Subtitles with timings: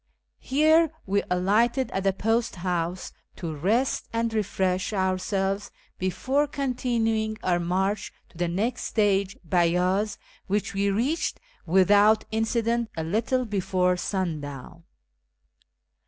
[0.39, 7.37] Here we alighted at the post house to rest and refresh our selves before continuing
[7.43, 10.17] our march to the next stage, Beyaz,
[10.47, 14.85] which we reached without incident a little before sundown.